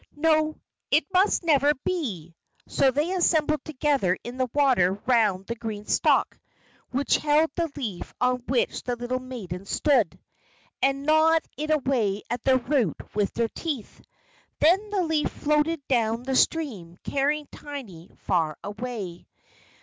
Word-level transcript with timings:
"No, 0.15 0.55
it 0.89 1.05
must 1.13 1.43
never 1.43 1.73
be!" 1.85 2.33
so 2.67 2.89
they 2.89 3.11
assembled 3.13 3.63
together 3.63 4.17
in 4.23 4.37
the 4.37 4.49
water, 4.51 4.93
round 5.05 5.45
the 5.45 5.53
green 5.53 5.85
stalk 5.85 6.39
which 6.89 7.17
held 7.17 7.51
the 7.55 7.69
leaf 7.75 8.11
on 8.19 8.39
which 8.47 8.81
the 8.81 8.95
little 8.95 9.19
maiden 9.19 9.63
stood, 9.67 10.17
and 10.81 11.03
gnawed 11.05 11.43
it 11.55 11.69
away 11.69 12.23
at 12.31 12.43
the 12.43 12.57
root 12.57 12.95
with 13.13 13.31
their 13.35 13.49
teeth. 13.49 14.01
Then 14.59 14.89
the 14.89 15.03
leaf 15.03 15.29
floated 15.29 15.87
down 15.87 16.23
the 16.23 16.35
stream, 16.35 16.97
carrying 17.03 17.47
Tiny 17.51 18.09
far 18.21 18.57
away. 18.63 19.27